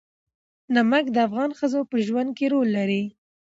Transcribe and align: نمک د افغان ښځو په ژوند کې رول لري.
نمک 0.75 1.05
د 1.11 1.17
افغان 1.27 1.51
ښځو 1.59 1.81
په 1.89 1.95
ژوند 2.05 2.29
کې 2.37 2.45
رول 2.53 2.67
لري. 2.77 3.03